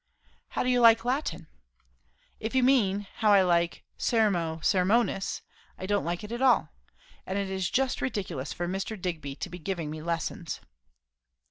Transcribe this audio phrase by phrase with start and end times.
[0.57, 1.45] "How do you like Latin?"
[2.39, 5.43] "If you mean, how I like Sermo Sermonis,
[5.77, 6.69] I don't like it at all.
[7.27, 8.99] And it is just ridiculous for Mr.
[8.99, 10.59] Digby to be giving me lessons."